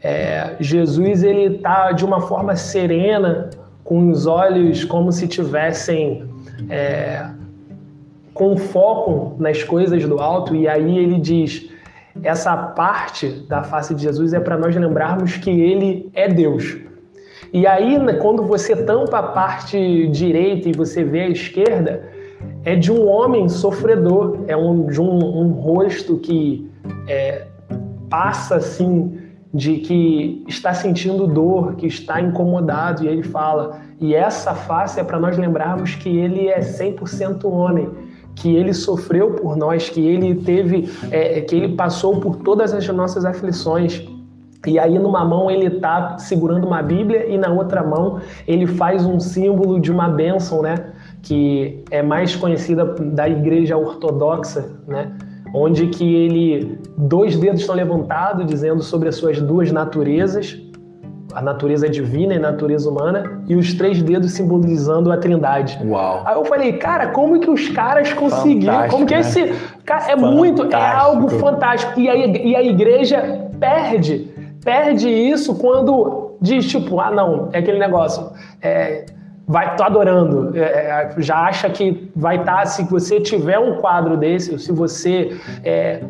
[0.00, 3.50] é, Jesus ele tá de uma forma serena,
[3.82, 6.28] com os olhos como se tivessem
[6.70, 7.26] é,
[8.34, 11.70] com foco nas coisas do alto, e aí ele diz:
[12.22, 16.76] essa parte da face de Jesus é para nós lembrarmos que ele é Deus.
[17.52, 22.08] E aí, né, quando você tampa a parte direita e você vê a esquerda,
[22.64, 26.70] é de um homem sofredor, é um, de um, um rosto que
[27.06, 27.46] é,
[28.08, 29.18] passa assim
[29.52, 35.04] de que está sentindo dor, que está incomodado, e ele fala, e essa face é
[35.04, 37.90] para nós lembrarmos que ele é 100% homem
[38.34, 42.86] que ele sofreu por nós, que ele teve, é, que ele passou por todas as
[42.88, 44.06] nossas aflições.
[44.66, 49.04] E aí numa mão ele está segurando uma Bíblia e na outra mão ele faz
[49.04, 50.92] um símbolo de uma bênção, né?
[51.20, 55.12] Que é mais conhecida da Igreja Ortodoxa, né?
[55.54, 60.58] Onde que ele dois dedos estão levantados dizendo sobre as suas duas naturezas,
[61.34, 65.78] a natureza divina e a natureza humana, e os três dedos simbolizando a trindade.
[65.84, 66.22] Uau.
[66.24, 68.72] Aí eu falei, cara, como que os caras conseguiram?
[68.72, 69.20] Fantástico, como que né?
[69.20, 69.54] esse.
[69.84, 70.32] Cara, é fantástico.
[70.32, 72.00] muito, é algo fantástico.
[72.00, 74.30] E a, e a igreja perde,
[74.64, 78.30] perde isso quando diz, tipo, ah, não, é aquele negócio.
[78.60, 79.06] É,
[79.46, 83.76] vai tô adorando, é, é já acha que vai estar, tá, se você tiver um
[83.76, 86.00] quadro desse, se você é,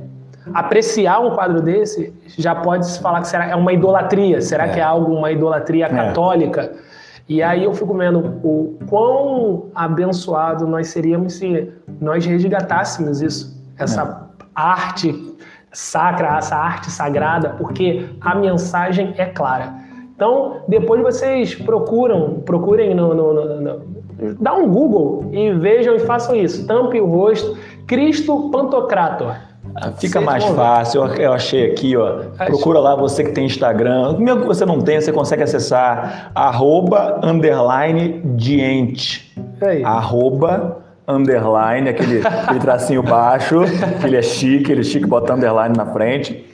[0.52, 4.40] apreciar um quadro desse, já pode se falar que será é uma idolatria.
[4.40, 4.68] Será é.
[4.70, 5.88] que é algo, uma idolatria é.
[5.88, 6.62] católica?
[6.62, 6.72] É.
[7.28, 14.28] E aí eu fico vendo o quão abençoado nós seríamos se nós resgatássemos isso, essa
[14.28, 14.44] é.
[14.54, 15.32] arte
[15.72, 19.72] sacra, essa arte sagrada, porque a mensagem é clara.
[20.14, 23.92] Então, depois vocês procuram, procurem no, no, no, no
[24.38, 26.66] dá um Google e vejam e façam isso.
[26.66, 29.34] Tampe o rosto, Cristo Pantocrator.
[29.98, 31.04] Fica mais fácil.
[31.06, 32.24] Eu achei aqui, ó.
[32.46, 34.16] Procura lá você que tem Instagram.
[34.18, 39.34] Mesmo que você não tenha, você consegue acessar arroba underline diente.
[39.84, 43.60] Arroba underline, aquele, aquele tracinho baixo,
[44.00, 46.44] que ele é chique, ele é chique, bota underline na frente.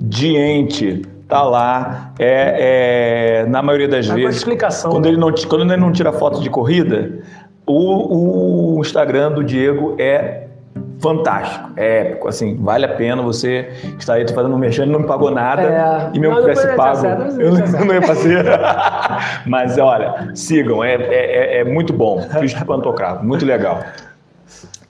[0.00, 2.12] Diente tá lá.
[2.18, 4.36] É, é, na maioria das vezes.
[4.36, 4.90] explicação.
[4.90, 7.20] Quando ele, não, quando ele não tira foto de corrida,
[7.66, 10.47] o, o Instagram do Diego é
[11.00, 15.06] fantástico, é épico, assim, vale a pena você estar aí fazendo um mexendo, não me
[15.06, 16.10] pagou nada é.
[16.12, 17.06] e mesmo que tivesse pago,
[17.40, 18.44] eu não, não ia fazer.
[19.46, 23.80] Mas olha, sigam, é, é, é, é muito bom, Cristo Pantocravo, muito legal.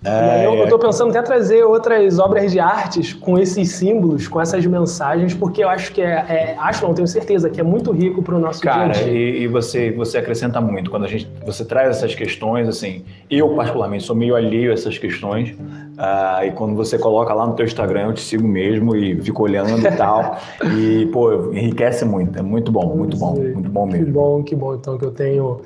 [0.05, 4.65] É, eu estou pensando até trazer outras obras de artes com esses símbolos, com essas
[4.65, 8.23] mensagens, porque eu acho que é, é acho não tenho certeza que é muito rico
[8.23, 9.13] para o nosso Cara, dia a dia.
[9.13, 13.05] E, e, você você acrescenta muito quando a gente você traz essas questões assim.
[13.29, 17.55] Eu particularmente sou meio alheio a essas questões uh, e quando você coloca lá no
[17.55, 20.39] teu Instagram eu te sigo mesmo e fico olhando e tal
[20.79, 24.07] e pô enriquece muito, é muito bom, muito bom, muito bom mesmo.
[24.07, 25.61] Que bom, que bom então que eu tenho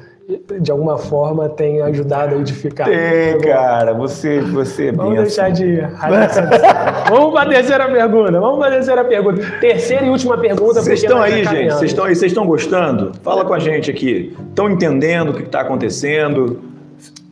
[0.60, 2.86] de alguma forma tem ajudado a edificar.
[2.86, 3.92] Tem, cara.
[3.94, 5.80] Você, você é Vamos deixar de
[7.10, 8.40] Vamos para a terceira pergunta.
[8.40, 9.42] Vamos para a terceira pergunta.
[9.60, 10.80] Terceira e última pergunta.
[10.80, 11.72] Vocês estão aí, gente?
[11.72, 12.14] Vocês estão aí?
[12.14, 13.12] Vocês estão gostando?
[13.22, 14.36] Fala com a gente aqui.
[14.48, 16.60] Estão entendendo o que está acontecendo?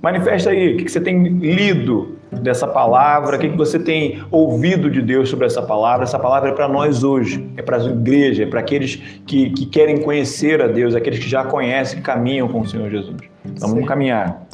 [0.02, 0.74] Manifesta aí.
[0.74, 2.19] O que você tem lido?
[2.32, 3.36] Dessa palavra?
[3.36, 6.04] O que, que você tem ouvido de Deus sobre essa palavra?
[6.04, 9.66] Essa palavra é para nós hoje, é para a igreja, é para aqueles que, que
[9.66, 13.16] querem conhecer a Deus, aqueles que já conhecem, que caminham com o Senhor Jesus.
[13.44, 14.46] Então, vamos caminhar.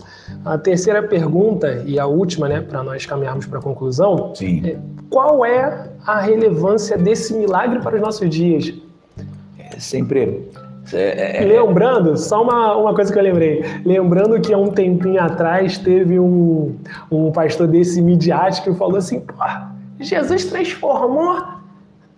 [0.45, 4.63] A terceira pergunta e a última, né, para nós caminharmos para a conclusão, Sim.
[4.65, 4.79] é
[5.11, 8.73] qual é a relevância desse milagre para os nossos dias?
[9.59, 10.49] É sempre.
[10.93, 13.65] É, é, Lembrando, só uma, uma coisa que eu lembrei.
[13.85, 16.75] Lembrando que há um tempinho atrás teve um,
[17.11, 19.23] um pastor desse midiático que falou assim:
[19.99, 21.43] Jesus transformou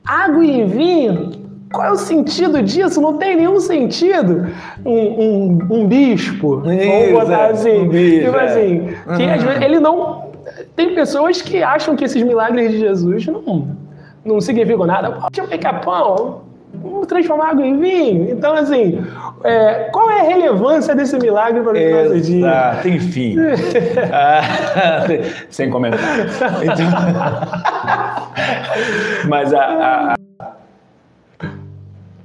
[0.05, 1.49] água em vinho.
[1.73, 3.01] Qual é o sentido disso?
[3.01, 4.49] Não tem nenhum sentido.
[4.85, 8.45] Um, um, um bispo, vamos botar assim, um bispo, tipo é.
[8.45, 10.29] assim, que às vezes ele não.
[10.75, 13.69] Tem pessoas que acham que esses milagres de Jesus não,
[14.25, 15.11] não significam nada.
[15.11, 16.41] Deixa eu pegar pão,
[16.75, 18.31] vamos transformar água em vinho.
[18.31, 19.03] Então, assim,
[19.45, 22.87] é, qual é a relevância desse milagre para os nossos dias?
[22.87, 23.37] Enfim.
[24.13, 25.05] Ah,
[25.51, 26.25] sem comentário.
[26.63, 26.87] Então,
[29.29, 30.19] mas a, a- a-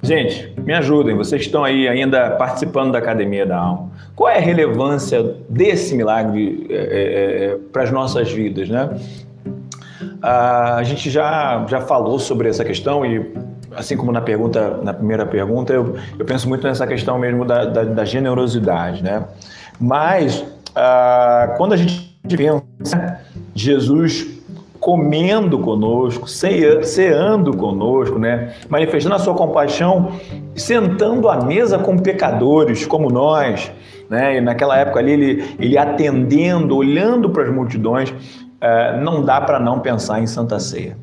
[0.02, 3.90] Gente, me ajudem, vocês estão aí ainda participando da Academia da Alma.
[4.14, 6.68] Qual é a relevância desse milagre
[7.72, 8.90] para as nossas vidas, né?
[10.22, 13.34] Ah, a gente já, já falou sobre essa questão e,
[13.76, 17.66] assim como na pergunta, na primeira pergunta, eu, eu penso muito nessa questão mesmo da,
[17.66, 19.24] da, da generosidade, né?
[19.80, 23.20] Mas ah, quando a gente pensa
[23.54, 24.42] Jesus
[24.80, 28.54] comendo conosco, ceando conosco, né?
[28.68, 30.12] manifestando a sua compaixão,
[30.56, 33.72] sentando à mesa com pecadores como nós,
[34.10, 34.38] né?
[34.38, 38.14] E naquela época ali ele, ele atendendo, olhando para as multidões,
[38.60, 40.98] eh, não dá para não pensar em Santa Ceia.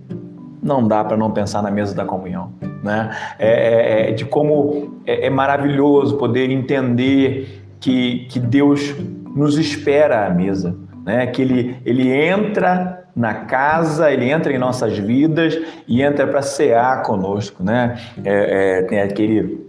[0.63, 3.11] Não dá para não pensar na mesa da comunhão, né?
[3.39, 8.95] É, é- é de como é, é maravilhoso poder entender que, que Deus
[9.35, 11.27] nos espera à mesa, né?
[11.29, 17.03] Que ele, ele entra na casa, ele entra em nossas vidas e entra para cear
[17.03, 17.99] conosco, né?
[18.25, 19.67] É, é, tem aquele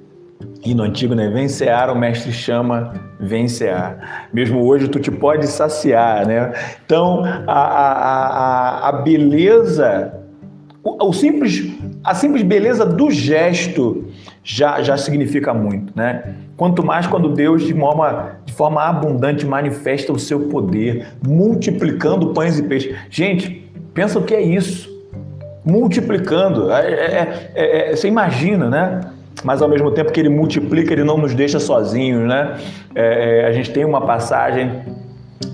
[0.63, 1.29] hino antigo, né?
[1.29, 4.27] Vem cear, o mestre chama, vem cear.
[4.33, 6.51] Mesmo hoje tu te pode saciar, né?
[6.85, 10.13] Então, a, a, a, a beleza,
[10.83, 11.71] o, simples,
[12.03, 14.05] a simples beleza do gesto
[14.43, 16.35] já, já significa muito, né?
[16.57, 22.57] Quanto mais quando Deus, de forma, de forma abundante, manifesta o seu poder, multiplicando pães
[22.57, 22.95] e peixes.
[23.09, 24.91] Gente, pensa o que é isso
[25.63, 26.71] multiplicando.
[26.71, 29.01] É, é, é, é, você imagina, né?
[29.43, 32.57] Mas ao mesmo tempo que ele multiplica, ele não nos deixa sozinhos, né?
[32.93, 34.81] É, é, a gente tem uma passagem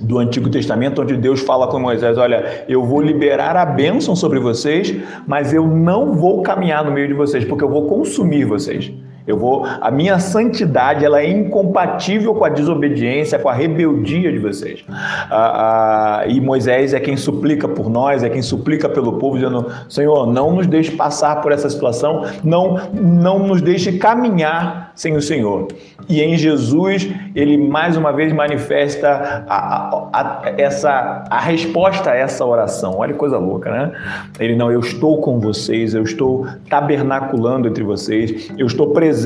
[0.02, 4.39] do Antigo Testamento onde Deus fala com Moisés: Olha, eu vou liberar a bênção sobre
[4.39, 4.95] vocês,
[5.26, 8.91] mas eu não vou caminhar no meio de vocês, porque eu vou consumir vocês.
[9.28, 14.40] Eu vou, a minha santidade ela é incompatível com a desobediência, com a rebeldia de
[14.40, 14.86] vocês.
[14.90, 19.68] Ah, ah, e Moisés é quem suplica por nós, é quem suplica pelo povo, dizendo:
[19.90, 25.22] Senhor, não nos deixe passar por essa situação, não, não nos deixe caminhar sem o
[25.22, 25.68] Senhor.
[26.08, 32.16] E em Jesus, ele mais uma vez manifesta a, a, a, essa, a resposta a
[32.16, 32.96] essa oração.
[32.98, 33.92] Olha que coisa louca, né?
[34.40, 39.16] Ele não, eu estou com vocês, eu estou tabernaculando entre vocês, eu estou presente,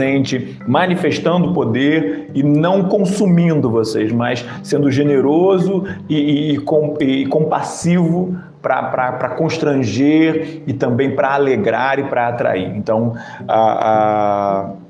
[0.67, 8.37] manifestando poder e não consumindo vocês, mas sendo generoso e, e, e, com, e compassivo
[8.61, 12.75] para constranger e também para alegrar e para atrair.
[12.75, 13.13] Então,
[13.47, 14.81] a, a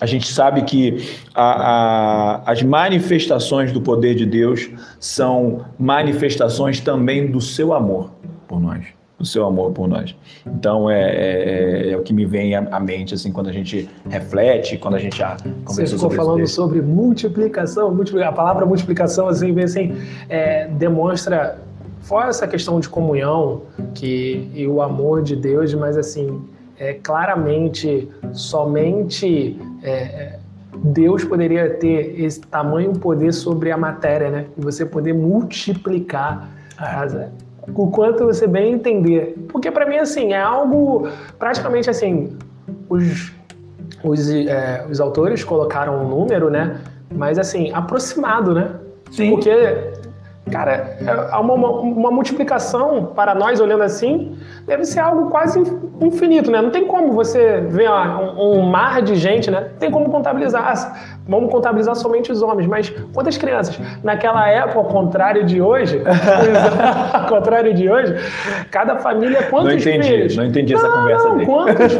[0.00, 7.30] a gente sabe que a, a, as manifestações do poder de Deus são manifestações também
[7.30, 8.10] do seu amor
[8.48, 8.84] por nós,
[9.18, 10.14] do seu amor por nós.
[10.46, 14.76] Então é, é, é o que me vem à, mente assim quando a gente reflete,
[14.76, 19.64] quando a gente já Você ficou falando sobre multiplicação, multiplicação, a palavra multiplicação assim, vem
[19.64, 19.96] assim
[20.28, 21.58] é, demonstra
[22.00, 23.62] fora essa questão de comunhão
[23.94, 26.42] que e o amor de Deus, mas assim
[26.78, 30.38] é, claramente somente é,
[30.76, 34.46] Deus poderia ter esse tamanho poder sobre a matéria, né?
[34.58, 37.16] E você poder multiplicar as,
[37.74, 39.34] o quanto você bem entender.
[39.48, 41.08] Porque para mim, assim, é algo
[41.38, 42.36] praticamente assim,
[42.88, 43.32] os,
[44.02, 46.80] os, é, os autores colocaram um número, né?
[47.14, 48.74] Mas assim, aproximado, né?
[49.10, 49.30] Sim.
[49.30, 49.50] Porque
[50.50, 54.36] Cara, é uma, uma, uma, multiplicação para nós olhando assim
[54.66, 55.62] deve ser algo quase
[56.02, 56.60] infinito, né?
[56.60, 59.68] Não tem como você ver um, um, mar de gente, né?
[59.72, 61.18] Não tem como contabilizar.
[61.26, 63.80] Vamos contabilizar somente os homens, mas quantas crianças?
[64.02, 66.02] Naquela época, ao contrário de hoje,
[67.14, 68.14] ao contrário de hoje,
[68.70, 70.36] cada família quantos não entendi, filhos?
[70.36, 71.46] Não entendi essa não, conversa não, dele.
[71.46, 71.96] Quantos,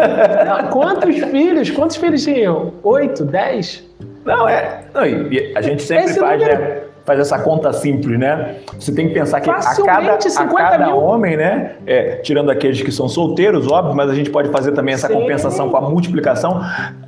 [0.71, 1.71] quantos filhos?
[1.71, 2.75] Quantos filhos tinham?
[2.83, 3.83] Oito, dez?
[4.25, 4.81] Não, é.
[4.93, 6.61] Não, a gente sempre Esse faz, número...
[6.61, 6.84] né?
[7.05, 8.57] Faz essa conta simples, né?
[8.79, 10.97] Você tem que pensar que a cada, a 50 cada mil.
[10.97, 11.73] homem, né?
[11.87, 15.15] É, tirando aqueles que são solteiros, óbvio, mas a gente pode fazer também essa Sim.
[15.15, 16.61] compensação com a multiplicação.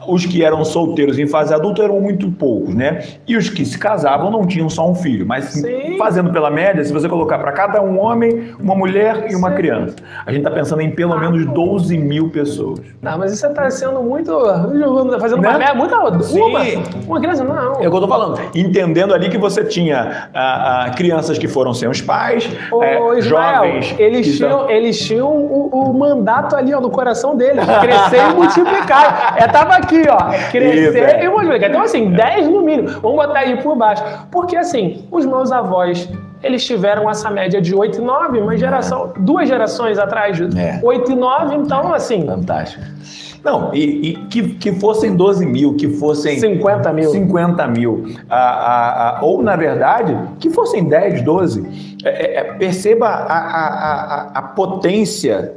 [0.07, 3.03] Os que eram solteiros em fase adulta eram muito poucos, né?
[3.27, 5.27] E os que se casavam não tinham só um filho.
[5.27, 5.63] Mas Sim.
[5.97, 9.97] Fazendo pela média, se você colocar para cada um homem, uma mulher e uma criança,
[10.25, 12.81] a gente está pensando em pelo menos 12 mil pessoas.
[13.03, 14.33] Não, mas isso tá sendo muito.
[15.21, 15.49] Fazendo Né?
[15.49, 15.97] uma média, muita.
[15.99, 16.61] Uma,
[17.07, 17.75] uma criança, não.
[17.83, 18.41] É o que eu tô falando.
[18.55, 23.21] Entendendo ali que você tinha ah, ah, crianças que foram sem os pais, Ô, é,
[23.21, 23.95] jovens.
[23.99, 29.35] eles tinham, eles tinham o, o mandato ali ó, no coração deles, crescer e multiplicar.
[29.37, 30.17] É, tava aqui, ó,
[30.51, 31.25] crescer Isso, é.
[31.25, 31.71] e multiplicar.
[31.71, 32.89] Então, assim, 10 no mínimo.
[33.01, 34.03] Vamos botar aí por baixo.
[34.31, 35.86] Porque, assim, os meus avós,
[36.43, 40.81] eles tiveram essa média de 8 e 9, uma geração, duas gerações atrás, É.
[40.83, 42.85] 8 e 9, então, assim, Fantástico.
[43.47, 47.11] Não, e, e que, que fossem 12 mil, que fossem 50 mil.
[47.11, 51.97] 50 mil, ah, ah, ah, ou na verdade, que fossem 10, 12.
[52.05, 55.55] É, é, é, perceba a, a, a, a potência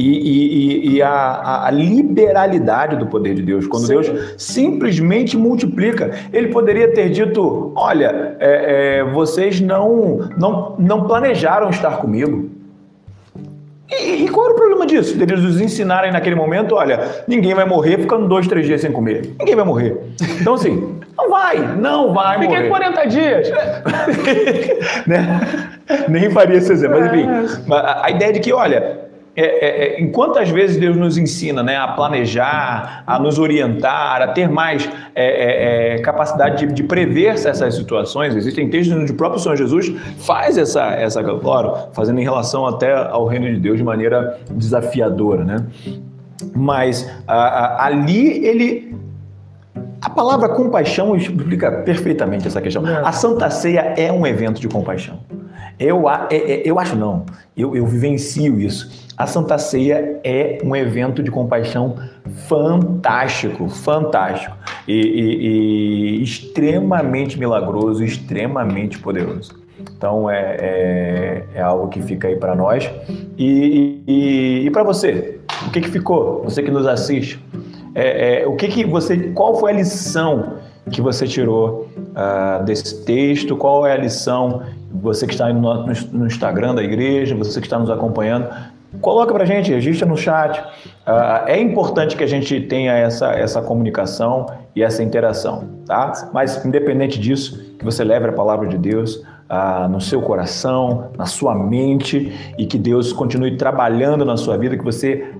[0.00, 3.66] e, e- e- a, a- liberalidade do poder de Deus.
[3.66, 3.92] Quando Sim.
[3.94, 6.10] Deus simplesmente multiplica.
[6.32, 12.48] Ele poderia ter dito: olha, é, é, vocês não, não, não planejaram estar comigo.
[13.90, 15.18] E, e qual era o problema disso?
[15.18, 19.34] Deles nos ensinarem naquele momento, olha, ninguém vai morrer ficando dois, três dias sem comer.
[19.38, 19.96] Ninguém vai morrer.
[20.40, 22.68] Então, assim, não vai, não vai Fiquei morrer.
[22.68, 23.50] 40 dias.
[25.06, 25.40] né?
[26.08, 27.00] Nem faria esse exemplo.
[27.00, 27.74] Mas, enfim, É.
[27.74, 29.09] a, a ideia de que, olha,
[29.40, 34.20] é, é, é, enquanto às vezes Deus nos ensina né, a planejar, a nos orientar,
[34.22, 39.12] a ter mais é, é, é, capacidade de, de prever essas situações, existem textos onde
[39.12, 43.58] o próprio Senhor Jesus faz essa, essa, claro, fazendo em relação até ao reino de
[43.58, 45.66] Deus de maneira desafiadora, né?
[46.54, 48.96] Mas a- a- ali ele
[50.02, 52.82] a palavra compaixão explica perfeitamente essa questão.
[52.86, 55.18] A Santa Ceia é um evento de compaixão.
[55.78, 56.04] Eu,
[56.64, 57.24] eu acho não,
[57.56, 59.09] eu, eu vivencio isso.
[59.20, 61.94] A Santa Ceia é um evento de compaixão
[62.48, 64.56] fantástico, fantástico
[64.88, 65.46] e, e-
[66.20, 69.60] e extremamente milagroso, extremamente poderoso.
[69.78, 72.90] Então é, é, é algo que fica aí para nós.
[73.36, 76.42] E, e, e para você, o que, que ficou?
[76.44, 77.38] Você que nos assiste,
[77.94, 80.54] é, é, o que, que você, qual foi a lição
[80.90, 83.54] que você tirou ah, desse texto?
[83.54, 84.62] Qual é a lição?
[84.92, 88.48] Você que está no- no Instagram da igreja, você que está nos acompanhando,
[89.00, 90.62] coloca para gente, registra no chat.
[91.06, 96.30] Ah, é importante que a gente tenha essa, essa comunicação e essa interação, tá?
[96.32, 101.26] Mas independente disso, que você leve a palavra de Deus ah, no seu coração, na
[101.26, 105.34] sua mente e que Deus continue trabalhando na sua vida, que você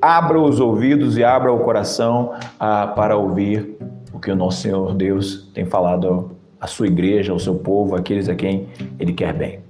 [0.00, 3.76] abra os ouvidos e abra o coração ah, para ouvir
[4.12, 8.28] o que o nosso Senhor Deus tem falado à sua igreja, ao seu povo, àqueles
[8.28, 8.68] a quem
[8.98, 9.60] Ele quer bem.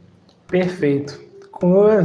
[0.46, 1.23] Perfeito.
[1.64, 2.04] Com-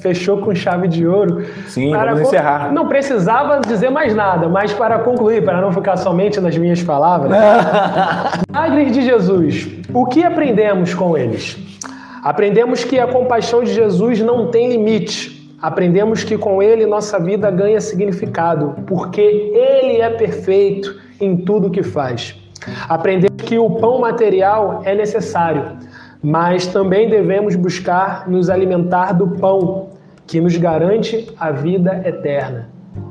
[0.00, 1.44] fechou com chave de ouro.
[1.66, 2.72] Sim, Para vamos encerrar.
[2.72, 7.32] Não precisava dizer mais nada, mas para concluir, para não ficar somente nas minhas palavras,
[8.48, 9.68] Milagres de Jesus.
[9.92, 11.58] O que aprendemos com eles?
[12.22, 15.38] Aprendemos que a compaixão de Jesus não tem limite.
[15.60, 21.82] Aprendemos que com ele nossa vida ganha significado, porque ele é perfeito em tudo que
[21.82, 22.34] faz.
[22.88, 25.78] Aprendemos que o pão material é necessário,
[26.22, 29.90] mas também devemos buscar nos alimentar do pão
[30.26, 32.68] que nos garante a vida eterna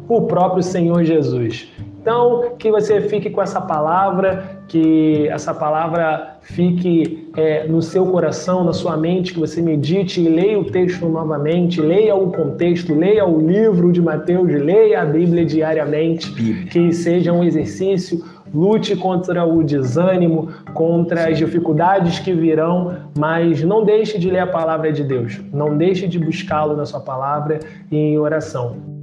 [0.07, 1.67] o próprio Senhor Jesus.
[2.01, 8.63] Então, que você fique com essa palavra, que essa palavra fique é, no seu coração,
[8.63, 13.25] na sua mente, que você medite e leia o texto novamente, leia o contexto, leia
[13.25, 16.65] o livro de Mateus, leia a Bíblia diariamente, Bíblia.
[16.67, 18.23] que seja um exercício,
[18.53, 24.47] lute contra o desânimo, contra as dificuldades que virão, mas não deixe de ler a
[24.47, 27.59] palavra de Deus, não deixe de buscá-lo na sua palavra
[27.91, 28.98] e em oração.